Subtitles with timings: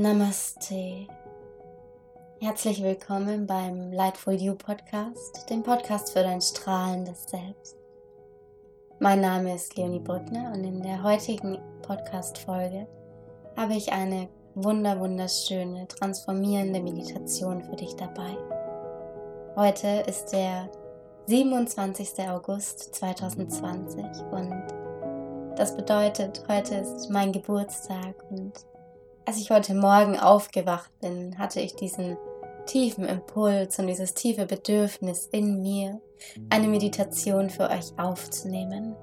[0.00, 1.08] Namaste.
[2.40, 7.76] Herzlich willkommen beim Lightful You Podcast, dem Podcast für dein strahlendes Selbst.
[9.00, 12.86] Mein Name ist Leonie Brückner und in der heutigen Podcast-Folge
[13.56, 18.36] habe ich eine wunder wunderschöne, transformierende Meditation für dich dabei.
[19.56, 20.70] Heute ist der
[21.26, 22.20] 27.
[22.28, 24.62] August 2020 und
[25.56, 28.64] das bedeutet, heute ist mein Geburtstag und
[29.28, 32.16] als ich heute Morgen aufgewacht bin, hatte ich diesen
[32.64, 36.00] tiefen Impuls und dieses tiefe Bedürfnis in mir,
[36.48, 38.96] eine Meditation für euch aufzunehmen.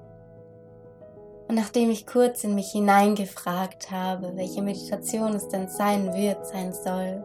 [1.46, 6.72] Und nachdem ich kurz in mich hineingefragt habe, welche Meditation es denn sein wird, sein
[6.72, 7.22] soll,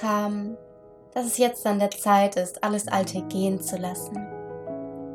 [0.00, 0.56] kam,
[1.14, 4.16] dass es jetzt an der Zeit ist, alles Alte gehen zu lassen.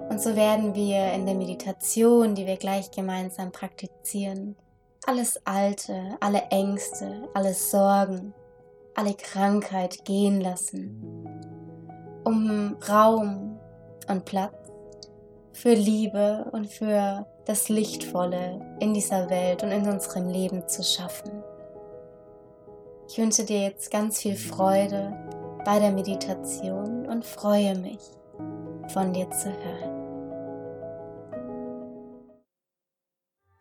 [0.09, 4.55] Und so werden wir in der Meditation, die wir gleich gemeinsam praktizieren,
[5.05, 8.33] alles Alte, alle Ängste, alle Sorgen,
[8.95, 11.01] alle Krankheit gehen lassen,
[12.23, 13.59] um Raum
[14.07, 14.53] und Platz
[15.53, 21.43] für Liebe und für das Lichtvolle in dieser Welt und in unserem Leben zu schaffen.
[23.09, 25.11] Ich wünsche dir jetzt ganz viel Freude
[25.65, 27.99] bei der Meditation und freue mich,
[28.93, 29.98] von dir zu hören.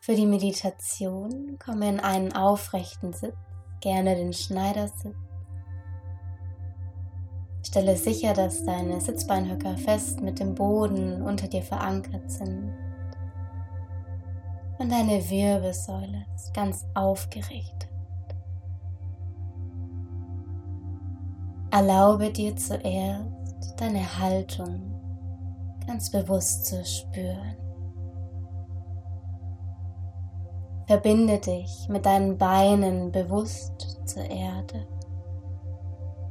[0.08, 3.36] Für die Meditation komme in einen aufrechten Sitz,
[3.82, 5.14] gerne den Schneidersitz.
[7.62, 12.72] Stelle sicher, dass deine Sitzbeinhöcker fest mit dem Boden unter dir verankert sind.
[14.78, 17.90] Und deine Wirbelsäule ist ganz aufgerichtet.
[21.70, 23.28] Erlaube dir zuerst
[23.76, 24.80] deine Haltung
[25.86, 27.67] ganz bewusst zu spüren.
[30.88, 34.86] Verbinde dich mit deinen Beinen bewusst zur Erde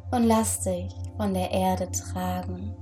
[0.10, 2.76] und lass dich von der Erde tragen.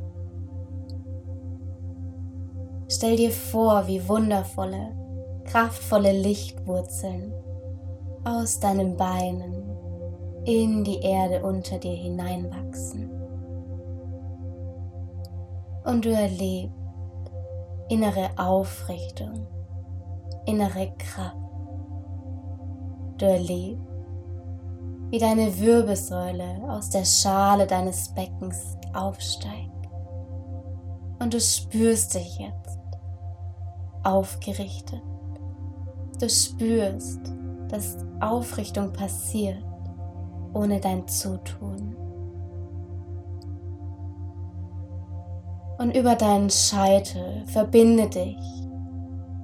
[2.87, 4.95] Stell dir vor, wie wundervolle,
[5.43, 7.33] kraftvolle Lichtwurzeln
[8.23, 9.77] aus deinen Beinen
[10.45, 13.09] in die Erde unter dir hineinwachsen.
[15.83, 16.73] Und du erlebst
[17.89, 19.45] innere Aufrichtung,
[20.45, 21.44] innere Kraft.
[23.17, 23.81] Du erlebst,
[25.09, 29.71] wie deine Wirbelsäule aus der Schale deines Beckens aufsteigt.
[31.19, 32.79] Und du spürst dich jetzt
[34.03, 35.01] aufgerichtet.
[36.19, 37.21] Du spürst,
[37.69, 39.63] dass Aufrichtung passiert
[40.53, 41.95] ohne dein Zutun.
[45.77, 48.37] Und über deinen Scheitel verbinde dich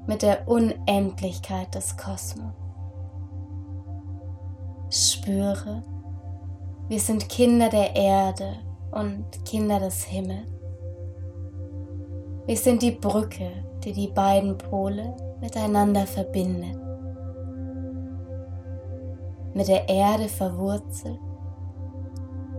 [0.08, 2.54] mit der Unendlichkeit des Kosmos.
[4.94, 5.84] Spüre,
[6.90, 8.58] wir sind Kinder der Erde
[8.92, 10.50] und Kinder des Himmels.
[12.46, 13.52] Wir sind die Brücke,
[13.86, 16.78] die die beiden Pole miteinander verbindet.
[19.54, 21.22] Mit der Erde verwurzelt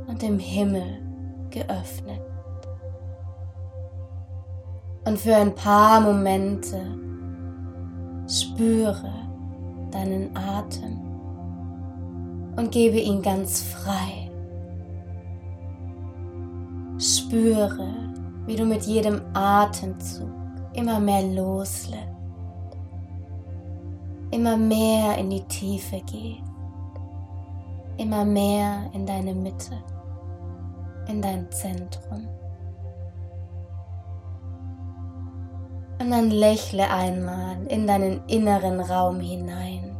[0.07, 1.03] und im Himmel
[1.51, 2.23] geöffnet.
[5.05, 6.81] Und für ein paar Momente
[8.27, 9.13] spüre
[9.91, 11.12] deinen Atem
[12.57, 14.31] und gebe ihn ganz frei.
[16.99, 17.89] Spüre,
[18.47, 20.31] wie du mit jedem Atemzug
[20.75, 22.09] immer mehr loslässt,
[24.31, 26.43] immer mehr in die Tiefe gehst,
[27.97, 29.77] immer mehr in deine Mitte,
[31.09, 32.29] in dein Zentrum.
[36.01, 39.92] Und dann lächle einmal in deinen inneren Raum hinein.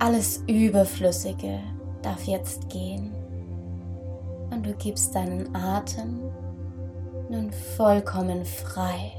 [0.00, 1.58] Alles Überflüssige
[2.02, 3.12] darf jetzt gehen.
[4.50, 6.20] Und du gibst deinen Atem
[7.28, 9.12] nun vollkommen frei.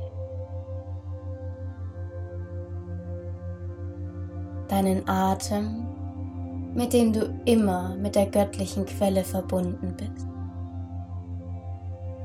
[4.69, 5.85] Deinen Atem,
[6.73, 10.27] mit dem du immer mit der göttlichen Quelle verbunden bist.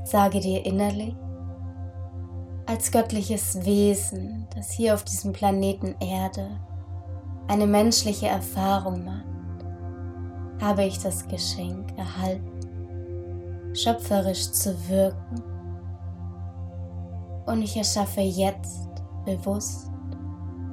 [0.04, 1.16] Sage dir innerlich,
[2.66, 6.48] als göttliches Wesen, das hier auf diesem Planeten Erde
[7.48, 9.24] eine menschliche Erfahrung macht,
[10.60, 15.42] habe ich das Geschenk erhalten, schöpferisch zu wirken.
[17.46, 18.88] Und ich erschaffe jetzt
[19.24, 19.90] bewusst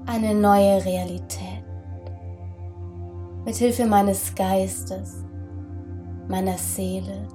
[0.05, 1.63] eine neue Realität.
[3.43, 5.23] Mit Hilfe meines Geistes,
[6.27, 7.27] meiner Seele,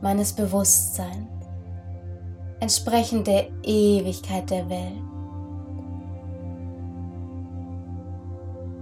[0.00, 1.26] meines Bewusstseins,
[2.60, 5.09] entsprechend der Ewigkeit der Welt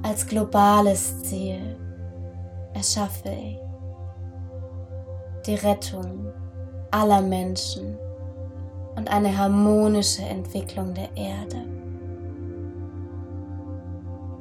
[0.03, 1.77] als globales Ziel
[2.75, 3.59] erschaffe ich
[5.47, 6.33] die Rettung
[6.91, 7.97] aller Menschen
[8.97, 11.65] und eine harmonische Entwicklung der Erde.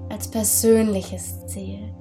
[0.09, 1.93] Als persönliches Ziel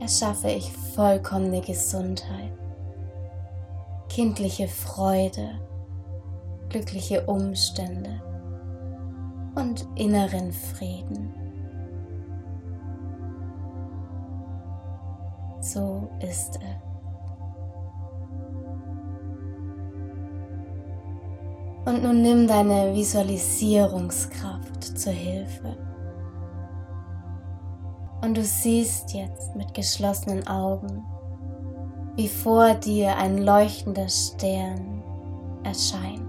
[0.00, 2.52] erschaffe ich vollkommene Gesundheit,
[4.08, 5.60] kindliche Freude,
[6.68, 8.20] glückliche Umstände
[9.54, 11.41] und inneren Frieden.
[15.62, 16.62] So ist es.
[21.84, 25.76] Und nun nimm deine Visualisierungskraft zur Hilfe.
[28.22, 31.04] Und du siehst jetzt mit geschlossenen Augen,
[32.16, 35.02] wie vor dir ein leuchtender Stern
[35.62, 36.26] erscheint.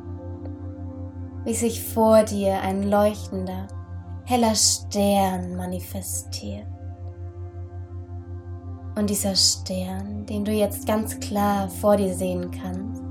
[1.44, 3.68] Wie sich vor dir ein leuchtender,
[4.25, 6.73] heller Stern manifestiert.
[8.95, 13.01] Und dieser Stern, den du jetzt ganz klar vor dir sehen kannst,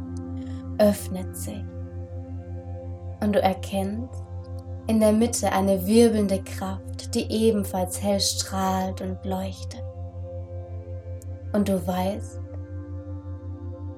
[0.78, 1.64] öffnet sich
[3.20, 4.22] und du erkennst
[4.86, 9.82] in der Mitte eine wirbelnde Kraft, die ebenfalls hell strahlt und leuchtet.
[11.52, 12.40] Und du weißt,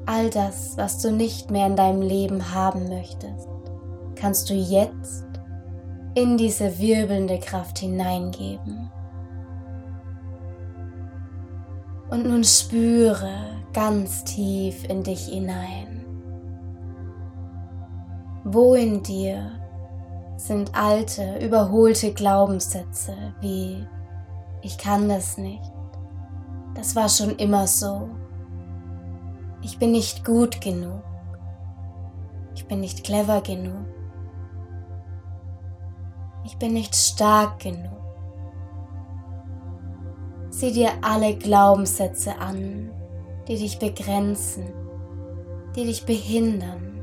[0.07, 3.49] all das, was du nicht mehr in deinem Leben haben möchtest,
[4.15, 5.25] kannst du jetzt
[6.15, 8.84] in diese wirbelnde Kraft hineingeben.
[12.15, 13.35] Und nun spüre
[13.73, 16.05] ganz tief in dich hinein.
[18.45, 19.51] Wo in dir
[20.37, 23.85] sind alte, überholte Glaubenssätze wie
[24.63, 25.73] ich kann das nicht,
[26.77, 28.09] das war schon immer so,
[29.63, 31.03] ich bin nicht gut genug,
[32.55, 33.87] ich bin nicht clever genug,
[36.45, 38.04] ich bin nicht stark genug.
[40.57, 42.91] Sieh dir alle Glaubenssätze an,
[43.49, 44.73] die dich begrenzen,
[45.75, 46.95] die dich behindern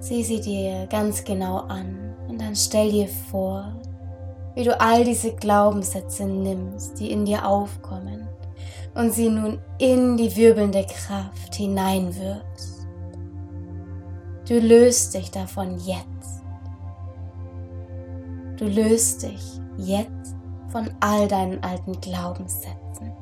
[0.00, 3.74] Sieh sie dir ganz genau an und dann stell dir vor,
[4.54, 8.26] wie du all diese Glaubenssätze nimmst, die in dir aufkommen
[8.94, 12.86] und sie nun in die wirbelnde Kraft hineinwirfst.
[14.48, 16.17] Du löst dich davon jetzt.
[18.58, 20.34] Du löst dich jetzt
[20.68, 23.12] von all deinen alten Glaubenssätzen.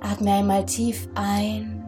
[0.00, 1.84] Atme einmal tief ein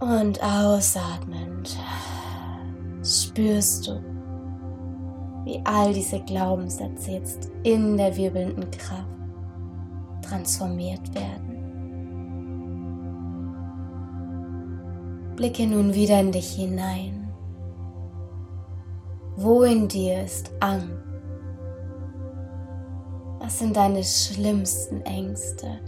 [0.00, 1.78] und ausatmend
[3.04, 4.02] spürst du,
[5.44, 9.06] wie all diese Glaubenssätze jetzt in der wirbelnden Kraft
[10.22, 11.58] transformiert werden.
[15.36, 17.27] Blicke nun wieder in dich hinein.
[19.40, 20.90] Wo in dir ist Angst?
[23.38, 25.78] Was sind deine schlimmsten Ängste?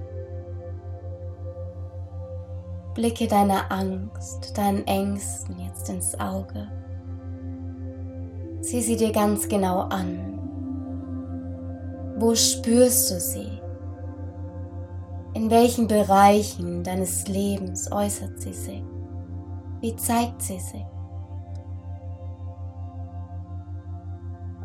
[2.95, 6.71] Blicke deiner Angst, deinen Ängsten jetzt ins Auge.
[8.61, 10.39] Sieh sie dir ganz genau an.
[12.19, 13.61] Wo spürst du sie?
[15.35, 18.85] In welchen Bereichen deines Lebens äußert sie sich?
[19.81, 20.87] Wie zeigt sie sich?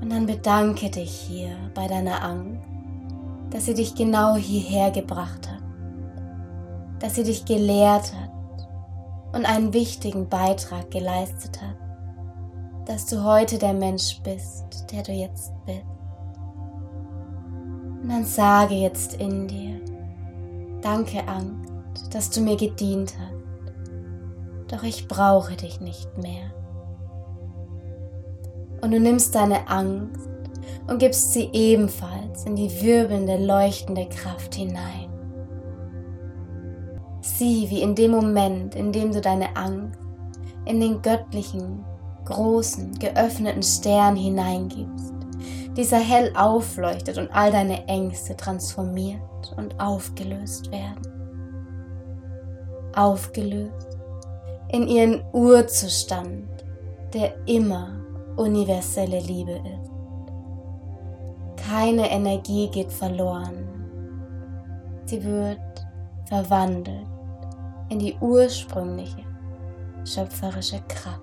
[0.05, 2.61] Und dann bedanke dich hier bei deiner Angst,
[3.49, 5.65] dass sie dich genau hierher gebracht hat
[6.99, 8.31] dass sie dich gelehrt hat
[9.33, 11.75] und einen wichtigen Beitrag geleistet hat,
[12.87, 15.85] dass du heute der Mensch bist, der du jetzt bist.
[18.01, 19.81] Und dann sage jetzt in dir,
[20.81, 26.53] danke Angst, dass du mir gedient hast, doch ich brauche dich nicht mehr.
[28.85, 30.29] Und du nimmst deine Angst
[30.85, 35.09] und gibst sie ebenfalls in die wirbelnde, leuchtende Kraft hinein.
[37.19, 39.97] Sieh, wie in dem Moment, in dem du deine Angst
[40.65, 41.83] in den göttlichen,
[42.25, 45.15] großen, geöffneten Stern hineingibst,
[45.75, 49.19] dieser hell aufleuchtet und all deine Ängste transformiert
[49.57, 51.01] und aufgelöst werden.
[52.95, 53.97] Aufgelöst
[54.71, 56.47] in ihren Urzustand,
[57.15, 58.04] der immer
[58.37, 59.91] universelle Liebe ist.
[61.67, 63.67] Keine Energie geht verloren.
[65.05, 65.59] Sie wird
[66.25, 67.07] verwandelt
[67.89, 69.23] in die ursprüngliche
[70.03, 71.21] schöpferische Kraft.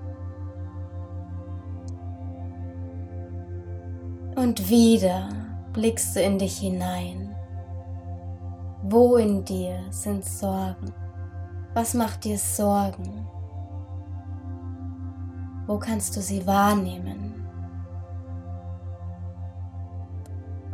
[4.36, 5.28] Und wieder
[5.72, 7.34] blickst du in dich hinein.
[8.82, 10.92] Wo in dir sind Sorgen?
[11.74, 13.28] Was macht dir Sorgen?
[15.72, 17.32] Wo kannst du sie wahrnehmen?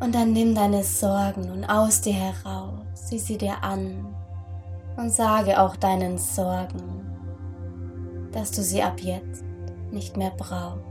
[0.00, 4.12] Und dann nimm deine Sorgen nun aus dir heraus, sieh sie dir an
[4.96, 6.82] und sage auch deinen Sorgen,
[8.32, 9.44] dass du sie ab jetzt
[9.92, 10.82] nicht mehr brauchst,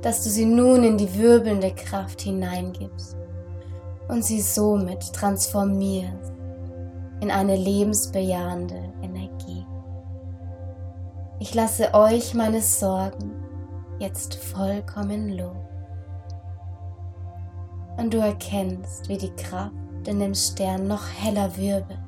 [0.00, 3.18] dass du sie nun in die wirbelnde Kraft hineingibst
[4.08, 6.32] und sie somit transformierst
[7.20, 8.94] in eine lebensbejahende
[11.42, 13.32] ich lasse euch meine Sorgen
[13.98, 15.56] jetzt vollkommen los
[17.96, 19.72] und du erkennst, wie die Kraft
[20.06, 21.98] in dem Stern noch heller wirbelt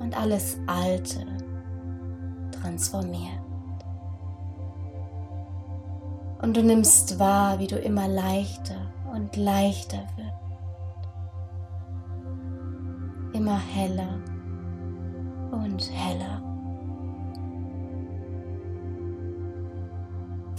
[0.00, 1.24] und alles Alte
[2.50, 3.38] transformiert.
[6.42, 10.34] Und du nimmst wahr, wie du immer leichter und leichter wird.
[13.34, 14.18] Immer heller
[15.52, 16.49] und heller.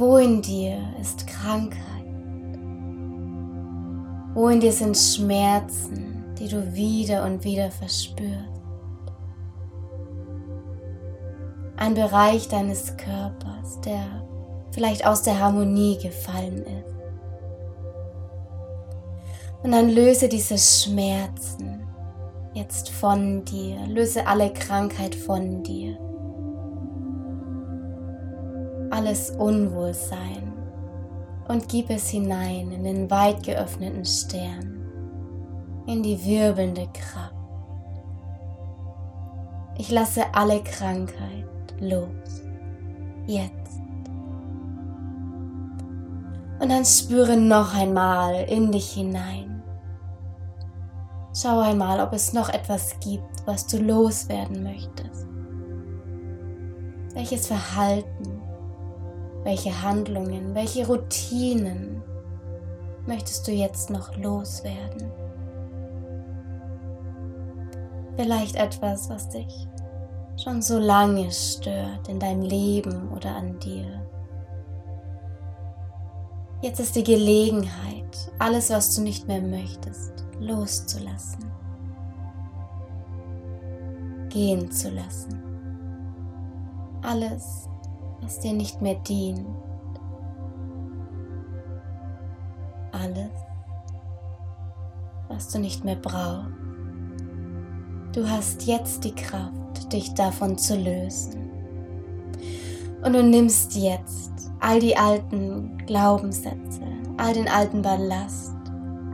[0.02, 1.78] Wo in dir ist Krankheit?
[4.34, 8.64] Wo in dir sind Schmerzen, die du wieder und wieder verspürst?
[11.78, 14.26] Ein Bereich deines Körpers, der
[14.72, 16.96] vielleicht aus der Harmonie gefallen ist.
[19.62, 21.88] Und dann löse diese Schmerzen
[22.56, 25.96] jetzt von dir, löse alle Krankheit von dir,
[28.92, 30.54] alles Unwohlsein
[31.48, 34.86] und gib es hinein in den weit geöffneten Stern,
[35.88, 37.36] in die wirbelnde Kraft.
[39.78, 41.48] Ich lasse alle Krankheit
[41.80, 42.44] los,
[43.26, 43.56] jetzt.
[46.60, 49.64] Und dann spüre noch einmal in dich hinein.
[51.34, 55.26] Schau einmal, ob es noch etwas gibt, was du loswerden möchtest.
[57.14, 58.41] Welches Verhalten
[59.44, 62.02] welche Handlungen, welche Routinen
[63.06, 65.12] möchtest du jetzt noch loswerden?
[68.16, 69.68] Vielleicht etwas, was dich
[70.42, 74.06] schon so lange stört in deinem Leben oder an dir.
[76.62, 81.52] Jetzt ist die Gelegenheit, alles, was du nicht mehr möchtest, loszulassen,
[84.30, 85.42] gehen zu lassen.
[87.02, 87.68] Alles,
[88.22, 89.46] was dir nicht mehr dient.
[92.92, 93.32] Alles,
[95.28, 96.50] was du nicht mehr brauchst.
[98.14, 101.50] Du hast jetzt die Kraft, dich davon zu lösen.
[103.04, 106.82] Und du nimmst jetzt all die alten Glaubenssätze,
[107.18, 108.54] all den alten Ballast,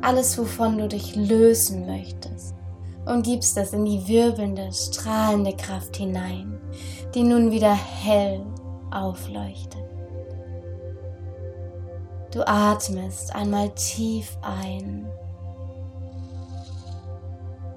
[0.02, 2.56] alles, wovon du dich lösen möchtest,
[3.06, 6.60] und gibst es in die wirbelnde, strahlende Kraft hinein,
[7.14, 8.42] die nun wieder hell
[8.92, 9.84] aufleuchtet.
[12.32, 15.08] Du atmest einmal tief ein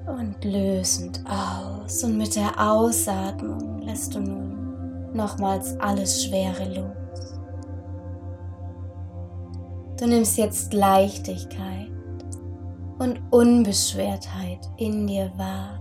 [0.06, 2.02] und lösend aus.
[2.02, 7.38] Und mit der Ausatmung lässt du nun nochmals alles Schwere los.
[9.98, 11.90] Du nimmst jetzt Leichtigkeit
[12.98, 15.80] und Unbeschwertheit in dir wahr.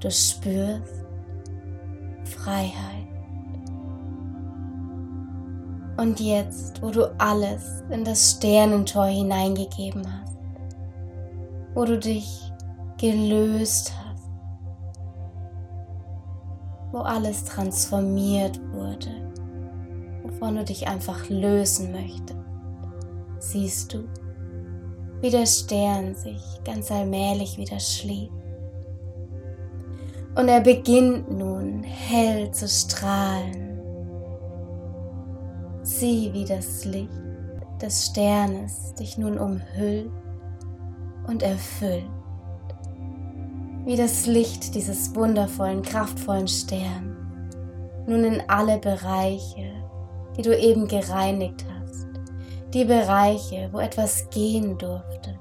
[0.00, 1.04] Du spürst
[2.24, 2.95] Freiheit.
[5.96, 10.36] Und jetzt, wo du alles in das Sternentor hineingegeben hast,
[11.74, 12.52] wo du dich
[12.98, 14.28] gelöst hast,
[16.92, 19.08] wo alles transformiert wurde,
[20.22, 22.38] wovon du dich einfach lösen möchtest,
[23.38, 24.04] siehst du,
[25.22, 28.32] wie der Stern sich ganz allmählich wieder schließt.
[30.34, 33.65] Und er beginnt nun hell zu strahlen
[35.86, 37.08] Sieh, wie das Licht
[37.80, 40.10] des Sternes dich nun umhüllt
[41.28, 42.02] und erfüllt.
[43.84, 47.16] Wie das Licht dieses wundervollen, kraftvollen Sterns
[48.08, 49.70] nun in alle Bereiche,
[50.36, 52.08] die du eben gereinigt hast,
[52.74, 55.38] die Bereiche, wo etwas gehen durfte,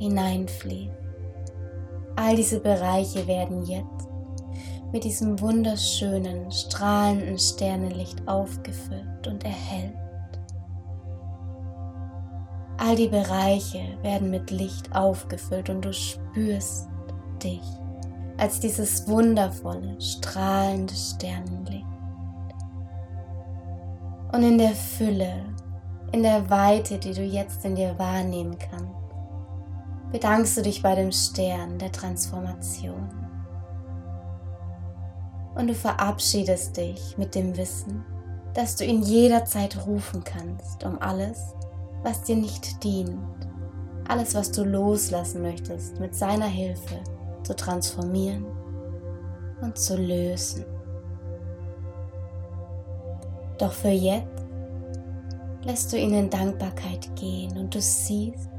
[0.00, 0.90] hineinfließt.
[2.16, 4.01] All diese Bereiche werden jetzt
[4.92, 9.96] mit diesem wunderschönen, strahlenden Sternenlicht aufgefüllt und erhellt.
[12.76, 16.88] All die Bereiche werden mit Licht aufgefüllt und du spürst
[17.42, 17.62] dich
[18.36, 21.86] als dieses wundervolle, strahlende Sternenlicht.
[24.32, 25.44] Und in der Fülle,
[26.12, 28.92] in der Weite, die du jetzt in dir wahrnehmen kannst,
[30.10, 33.21] bedankst du dich bei dem Stern der Transformation
[35.54, 38.04] und du verabschiedest dich mit dem Wissen,
[38.54, 41.54] dass du ihn jederzeit rufen kannst, um alles
[42.02, 43.18] was dir nicht dient,
[44.08, 47.00] alles, was du loslassen möchtest, mit seiner Hilfe
[47.44, 48.44] zu transformieren
[49.60, 50.64] und zu lösen.
[53.58, 54.28] Doch für jetzt
[55.64, 58.50] lässt du ihn in Dankbarkeit gehen und du siehst,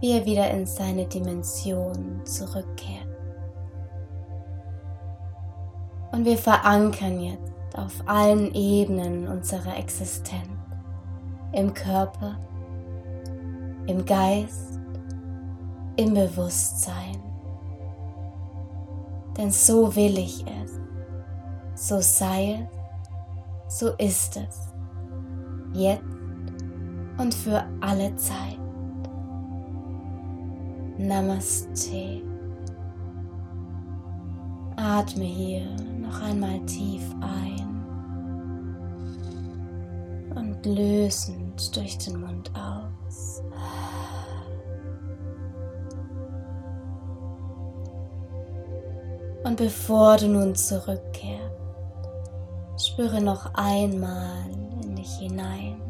[0.00, 3.05] wie er wieder in seine Dimension zurückkehrt.
[6.16, 10.48] Und wir verankern jetzt auf allen Ebenen unserer Existenz,
[11.52, 12.38] im Körper,
[13.86, 14.80] im Geist,
[15.96, 17.20] im Bewusstsein.
[19.36, 22.66] Denn so will ich es, so sei
[23.68, 24.72] es, so ist es,
[25.74, 26.02] jetzt
[27.18, 28.58] und für alle Zeit.
[30.96, 32.22] Namaste.
[34.76, 35.66] Atme hier
[36.06, 37.84] noch einmal tief ein
[40.34, 43.42] und lösend durch den Mund aus.
[49.44, 51.54] Und bevor du nun zurückkehrst,
[52.78, 54.50] spüre noch einmal
[54.82, 55.80] in dich hinein.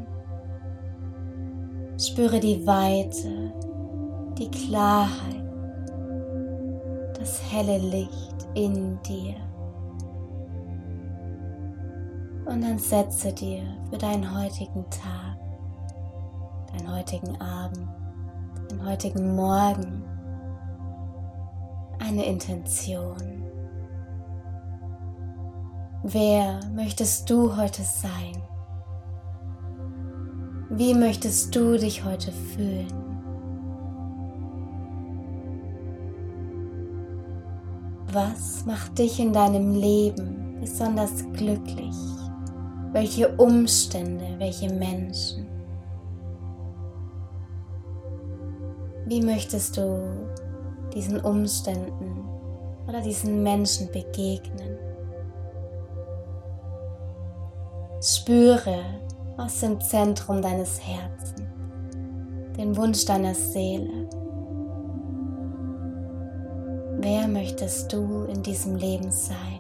[1.99, 3.52] Spüre die Weite,
[4.38, 5.42] die Klarheit,
[7.18, 9.46] das helle Licht in dir.
[12.47, 15.37] Und dann setze dir für deinen heutigen Tag,
[16.73, 17.88] deinen heutigen Abend,
[18.69, 20.05] deinen heutigen Morgen
[21.99, 23.43] eine Intention.
[26.05, 28.41] Wer möchtest du heute sein?
[30.71, 32.87] Wie möchtest du dich heute fühlen?
[38.12, 42.15] Was macht dich in deinem Leben besonders glücklich?
[42.97, 45.47] Welche Umstände, welche Menschen?
[49.05, 50.31] Wie möchtest du
[50.94, 52.27] diesen Umständen
[52.88, 54.79] oder diesen Menschen begegnen?
[58.01, 58.79] Spüre
[59.37, 61.42] aus dem Zentrum deines Herzens
[62.57, 64.09] den Wunsch deiner Seele.
[67.01, 69.56] Wer möchtest du in diesem Leben sein?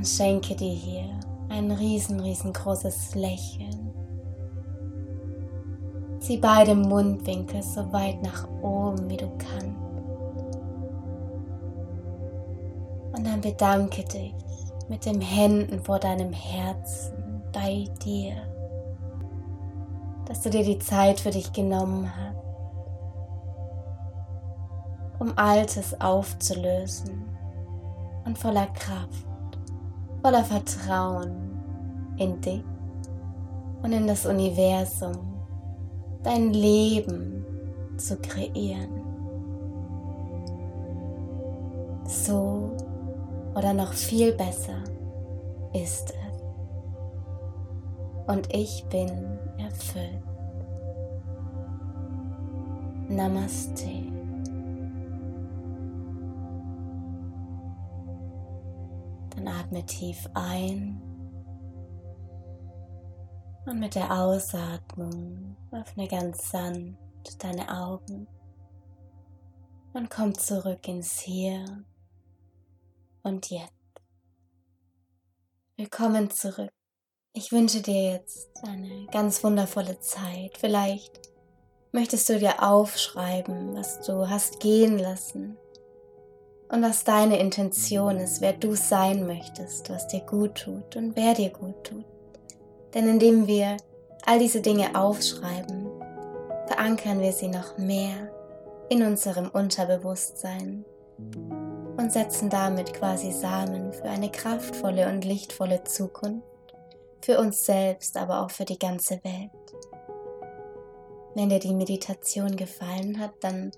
[0.00, 1.10] Dann schenke dir hier
[1.50, 3.92] ein riesen, riesengroßes Lächeln.
[6.20, 9.66] Zieh beide Mundwinkel so weit nach oben, wie du kannst.
[13.12, 14.34] Und dann bedanke dich
[14.88, 18.36] mit den Händen vor deinem Herzen bei dir,
[20.24, 22.36] dass du dir die Zeit für dich genommen hast,
[25.18, 27.22] um Altes aufzulösen
[28.24, 29.29] und voller Kraft
[30.22, 31.32] voller Vertrauen
[32.18, 32.64] in dich
[33.82, 35.16] und in das Universum,
[36.22, 37.44] dein Leben
[37.96, 39.02] zu kreieren.
[42.06, 42.76] So
[43.54, 44.82] oder noch viel besser
[45.72, 46.16] ist es.
[48.26, 50.22] Und ich bin erfüllt.
[53.08, 54.19] Namaste.
[59.70, 61.00] Atme tief ein
[63.66, 68.26] und mit der Ausatmung öffne ganz sanft deine Augen
[69.92, 71.84] und komm zurück ins Hier
[73.22, 73.70] und Jetzt.
[75.76, 76.72] Willkommen zurück.
[77.32, 80.58] Ich wünsche dir jetzt eine ganz wundervolle Zeit.
[80.58, 81.20] Vielleicht
[81.92, 85.56] möchtest du dir aufschreiben, was du hast gehen lassen,
[86.70, 91.34] und was deine Intention ist, wer du sein möchtest, was dir gut tut und wer
[91.34, 92.04] dir gut tut.
[92.94, 93.76] Denn indem wir
[94.24, 95.88] all diese Dinge aufschreiben,
[96.66, 98.30] verankern wir sie noch mehr
[98.88, 100.84] in unserem Unterbewusstsein
[101.96, 106.46] und setzen damit quasi Samen für eine kraftvolle und lichtvolle Zukunft,
[107.20, 109.50] für uns selbst, aber auch für die ganze Welt.
[111.34, 113.70] Wenn dir die Meditation gefallen hat, dann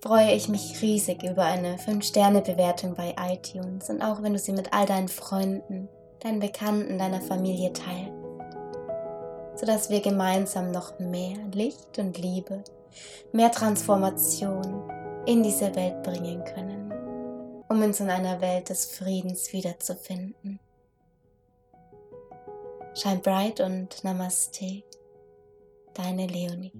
[0.00, 4.72] freue ich mich riesig über eine 5-Sterne-Bewertung bei iTunes und auch wenn du sie mit
[4.72, 5.88] all deinen Freunden,
[6.20, 8.12] deinen Bekannten, deiner Familie teilst,
[9.56, 12.62] sodass wir gemeinsam noch mehr Licht und Liebe,
[13.32, 14.88] mehr Transformation
[15.26, 16.92] in diese Welt bringen können,
[17.68, 20.60] um uns in einer Welt des Friedens wiederzufinden.
[22.94, 24.82] Shine bright und Namaste,
[25.94, 26.72] deine Leonie.